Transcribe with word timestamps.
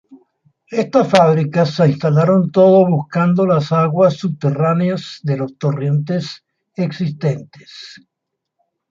Estas 0.81 1.09
fábricas 1.11 1.75
se 1.75 1.85
instalaron 1.87 2.49
todo 2.51 2.87
buscando 2.89 3.45
las 3.45 3.71
aguas 3.71 4.15
subterráneas 4.15 5.19
de 5.21 5.37
los 5.37 5.59
torrentes 5.59 6.43
existentes. 6.75 8.01